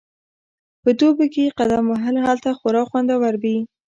په 0.83 0.89
دوبي 0.99 1.27
کې 1.33 1.53
قدم 1.59 1.83
وهل 1.91 2.15
هلته 2.25 2.49
خورا 2.59 2.83
خوندور 2.89 3.33
وي 3.43 3.57